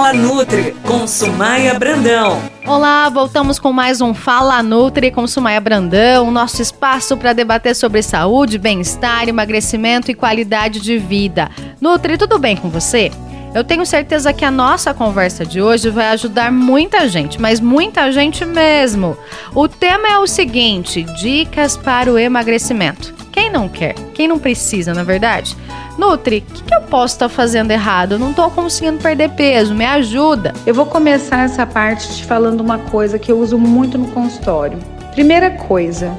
[0.00, 2.40] Fala Nutri com Sumaia Brandão.
[2.66, 8.02] Olá, voltamos com mais um Fala Nutri com Sumaia Brandão, nosso espaço para debater sobre
[8.02, 11.50] saúde, bem-estar, emagrecimento e qualidade de vida.
[11.78, 13.10] Nutri, tudo bem com você?
[13.54, 18.10] Eu tenho certeza que a nossa conversa de hoje vai ajudar muita gente, mas muita
[18.10, 19.18] gente mesmo.
[19.54, 23.19] O tema é o seguinte: dicas para o emagrecimento.
[23.40, 23.94] Quem não quer?
[24.12, 25.56] Quem não precisa, na é verdade?
[25.96, 28.12] Nutri, o que, que, eu posso estar tá fazendo errado?
[28.12, 30.52] Eu não estou conseguindo perder peso, me ajuda.
[30.66, 34.78] Eu vou começar essa parte te falando uma coisa que eu uso muito no consultório.
[35.12, 36.14] Primeira coisa,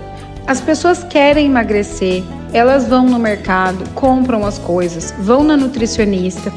[0.47, 2.23] as pessoas querem emagrecer,
[2.53, 6.51] elas vão no mercado, compram as coisas, vão na nutricionista,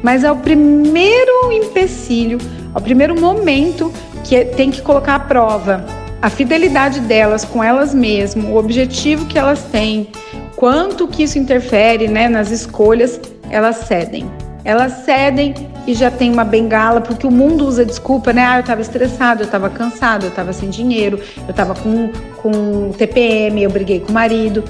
[0.00, 2.38] mas é o primeiro empecilho,
[2.72, 3.92] é o primeiro momento
[4.22, 9.38] que tem que colocar à prova a fidelidade delas com elas mesmas, o objetivo que
[9.38, 10.08] elas têm,
[10.56, 14.24] quanto que isso interfere né, nas escolhas, elas cedem.
[14.64, 15.52] Elas cedem
[15.86, 18.42] e já tem uma bengala, porque o mundo usa desculpa, né?
[18.42, 22.90] Ah, eu estava estressado, eu estava cansado, eu estava sem dinheiro, eu estava com, com
[22.92, 24.64] TPM, eu briguei com o marido.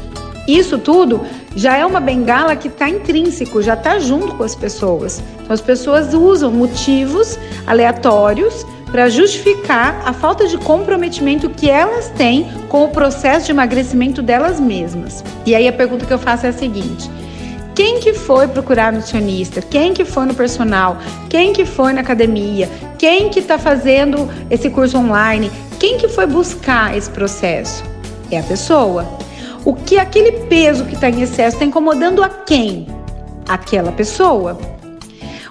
[0.48, 1.20] Isso tudo
[1.54, 5.22] já é uma bengala que está intrínseco, já está junto com as pessoas.
[5.44, 12.48] Então as pessoas usam motivos aleatórios para justificar a falta de comprometimento que elas têm
[12.68, 15.24] com o processo de emagrecimento delas mesmas.
[15.44, 17.10] E aí a pergunta que eu faço é a seguinte:
[17.74, 19.60] quem que foi procurar nutricionista?
[19.60, 20.96] Quem que foi no personal?
[21.28, 22.70] Quem que foi na academia?
[22.96, 25.50] Quem que está fazendo esse curso online?
[25.80, 27.82] Quem que foi buscar esse processo?
[28.30, 29.08] É a pessoa.
[29.64, 32.86] O que aquele peso que está em excesso está incomodando a quem?
[33.48, 34.56] Aquela pessoa.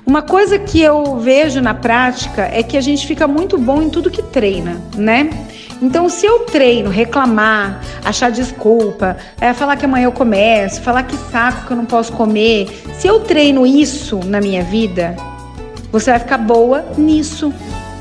[0.06, 3.90] Uma coisa que eu vejo na prática é que a gente fica muito bom em
[3.90, 5.30] tudo que treina, né?
[5.82, 11.16] Então, se eu treino, reclamar, achar desculpa, é, falar que amanhã eu começo, falar que
[11.32, 15.16] saco que eu não posso comer, se eu treino isso na minha vida,
[15.92, 17.54] você vai ficar boa nisso.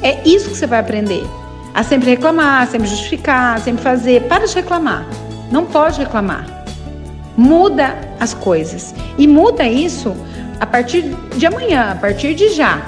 [0.03, 1.25] É isso que você vai aprender.
[1.73, 4.23] A sempre reclamar, sempre justificar, sempre fazer.
[4.23, 5.07] Para de reclamar.
[5.51, 6.52] Não pode reclamar.
[7.37, 8.95] Muda as coisas.
[9.19, 10.15] E muda isso
[10.61, 11.03] a partir
[11.37, 12.83] de amanhã, a partir de já.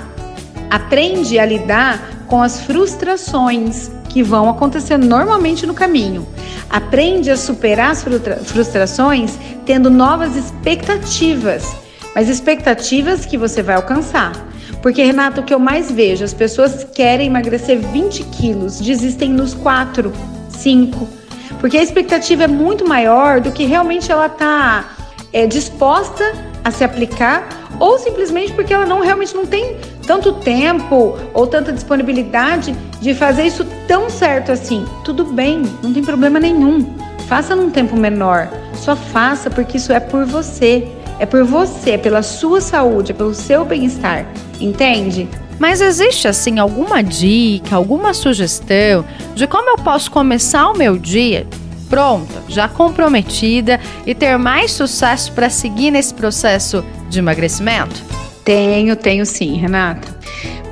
[0.70, 6.26] Aprende a lidar com as frustrações que vão acontecendo normalmente no caminho.
[6.70, 8.04] Aprende a superar as
[8.44, 11.74] frustrações tendo novas expectativas,
[12.14, 14.32] mas expectativas que você vai alcançar.
[14.80, 19.54] Porque, Renato, o que eu mais vejo, as pessoas querem emagrecer 20 quilos, desistem nos
[19.54, 20.12] 4,
[20.48, 21.23] 5.
[21.60, 24.84] Porque a expectativa é muito maior do que realmente ela está
[25.32, 26.24] é, disposta
[26.62, 27.48] a se aplicar
[27.78, 29.76] ou simplesmente porque ela não realmente não tem
[30.06, 34.84] tanto tempo ou tanta disponibilidade de fazer isso tão certo assim.
[35.04, 36.94] Tudo bem, não tem problema nenhum.
[37.26, 38.48] Faça num tempo menor.
[38.74, 40.88] Só faça porque isso é por você.
[41.18, 44.26] É por você, é pela sua saúde, é pelo seu bem-estar.
[44.60, 45.28] Entende?
[45.58, 49.04] Mas existe assim alguma dica, alguma sugestão
[49.34, 51.46] de como eu posso começar o meu dia
[51.88, 58.02] pronta, já comprometida e ter mais sucesso para seguir nesse processo de emagrecimento?
[58.44, 60.14] Tenho, tenho sim, Renata.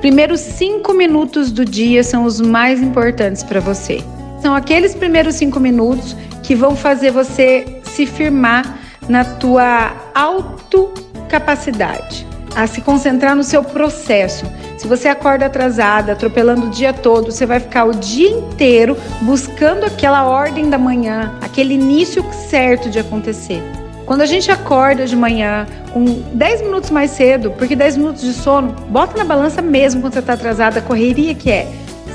[0.01, 4.03] Primeiros cinco minutos do dia são os mais importantes para você.
[4.41, 12.67] São aqueles primeiros cinco minutos que vão fazer você se firmar na tua autocapacidade, a
[12.67, 14.45] se concentrar no seu processo.
[14.79, 19.85] Se você acorda atrasada, atropelando o dia todo, você vai ficar o dia inteiro buscando
[19.85, 23.63] aquela ordem da manhã, aquele início certo de acontecer.
[24.05, 26.05] Quando a gente acorda de manhã com
[26.35, 30.19] 10 minutos mais cedo, porque 10 minutos de sono, bota na balança mesmo quando você
[30.19, 31.71] está atrasada, a correria que é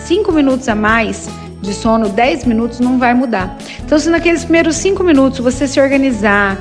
[0.05, 1.29] 5 minutos a mais
[1.61, 3.57] de sono, 10 minutos não vai mudar.
[3.83, 6.57] Então, se naqueles primeiros 5 minutos você se organizar,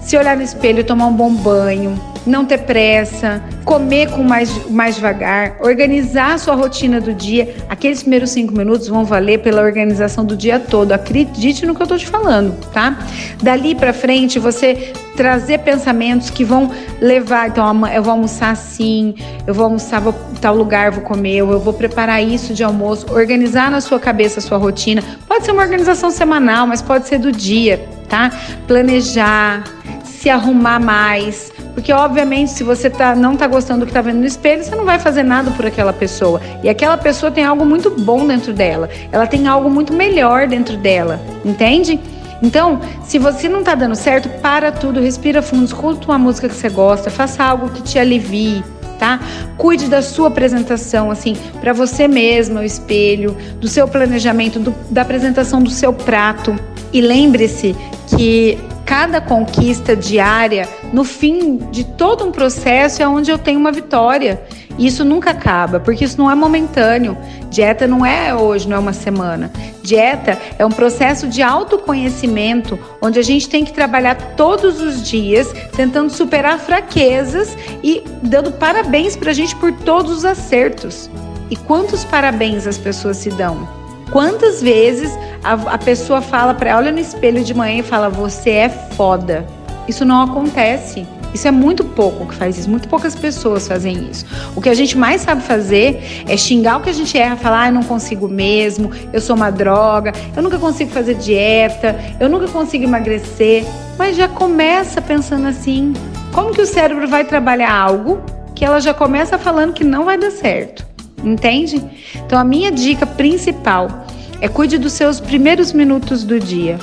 [0.00, 4.96] se olhar no espelho, tomar um bom banho, não ter pressa, comer com mais, mais
[4.96, 7.54] devagar, organizar a sua rotina do dia.
[7.68, 10.92] Aqueles primeiros cinco minutos vão valer pela organização do dia todo.
[10.92, 12.98] Acredite no que eu estou te falando, tá?
[13.42, 17.48] Dali para frente, você trazer pensamentos que vão levar.
[17.48, 19.14] Então, eu vou almoçar assim,
[19.46, 23.06] eu vou almoçar vou, tal lugar, vou comer, eu vou preparar isso de almoço.
[23.12, 25.02] Organizar na sua cabeça a sua rotina.
[25.26, 28.30] Pode ser uma organização semanal, mas pode ser do dia, tá?
[28.66, 29.64] Planejar,
[30.04, 34.18] se arrumar mais porque, obviamente, se você tá, não está gostando do que está vendo
[34.18, 36.40] no espelho, você não vai fazer nada por aquela pessoa.
[36.62, 38.88] E aquela pessoa tem algo muito bom dentro dela.
[39.10, 41.20] Ela tem algo muito melhor dentro dela.
[41.44, 41.98] Entende?
[42.42, 46.54] Então, se você não está dando certo, para tudo, respira fundo, escuta uma música que
[46.54, 48.64] você gosta, faça algo que te alivie,
[48.98, 49.20] tá?
[49.56, 55.02] Cuide da sua apresentação, assim, para você mesma, o espelho, do seu planejamento, do, da
[55.02, 56.58] apresentação do seu prato.
[56.92, 57.76] E lembre-se
[58.16, 58.58] que
[58.92, 64.42] cada conquista diária, no fim de todo um processo, é onde eu tenho uma vitória.
[64.76, 67.16] E isso nunca acaba, porque isso não é momentâneo.
[67.48, 69.50] Dieta não é hoje, não é uma semana.
[69.82, 75.50] Dieta é um processo de autoconhecimento, onde a gente tem que trabalhar todos os dias,
[75.74, 81.08] tentando superar fraquezas e dando parabéns para a gente por todos os acertos.
[81.48, 83.81] E quantos parabéns as pessoas se dão?
[84.12, 85.10] Quantas vezes
[85.42, 89.46] a, a pessoa fala para olha no espelho de manhã e fala: Você é foda.
[89.88, 91.06] Isso não acontece.
[91.34, 94.26] Isso é muito pouco que faz isso, muito poucas pessoas fazem isso.
[94.54, 97.62] O que a gente mais sabe fazer é xingar o que a gente erra, falar,
[97.62, 102.28] ah, eu não consigo mesmo, eu sou uma droga, eu nunca consigo fazer dieta, eu
[102.28, 103.64] nunca consigo emagrecer.
[103.98, 105.94] Mas já começa pensando assim:
[106.32, 108.20] como que o cérebro vai trabalhar algo
[108.54, 110.86] que ela já começa falando que não vai dar certo?
[111.24, 111.82] Entende?
[112.14, 114.01] Então a minha dica principal
[114.42, 116.76] é cuide dos seus primeiros minutos do dia.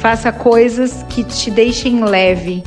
[0.00, 2.64] Faça coisas que te deixem leve,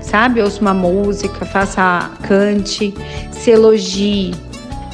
[0.00, 0.40] sabe?
[0.40, 2.94] Ouça uma música, faça cante,
[3.32, 4.36] se elogie.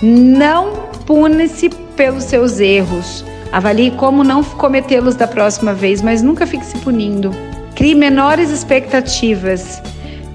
[0.02, 3.26] Não pune-se pelos seus erros.
[3.52, 7.31] Avalie como não cometê-los da próxima vez, mas nunca fique se punindo.
[7.75, 9.82] Crie menores expectativas.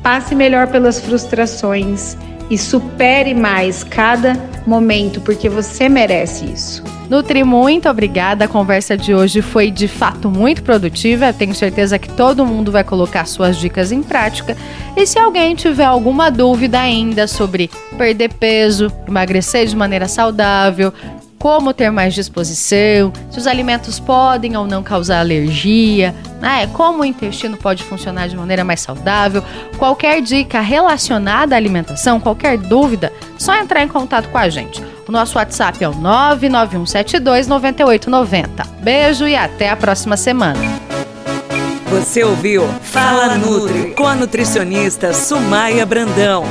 [0.03, 2.15] Passe melhor pelas frustrações
[2.51, 6.92] e supere mais cada momento, porque você merece isso.
[7.13, 8.45] Nutri, muito obrigada.
[8.45, 11.31] A conversa de hoje foi de fato muito produtiva.
[11.31, 14.57] Tenho certeza que todo mundo vai colocar suas dicas em prática.
[14.97, 17.69] E se alguém tiver alguma dúvida ainda sobre
[17.99, 20.91] perder peso, emagrecer de maneira saudável,
[21.37, 26.65] como ter mais disposição, se os alimentos podem ou não causar alergia, né?
[26.73, 29.43] como o intestino pode funcionar de maneira mais saudável.
[29.77, 34.81] Qualquer dica relacionada à alimentação, qualquer dúvida, só entrar em contato com a gente.
[35.13, 38.65] Nosso WhatsApp é o 991729890.
[38.81, 40.59] Beijo e até a próxima semana.
[41.91, 46.45] Você ouviu Fala Nutri com a nutricionista Sumaia Brandão.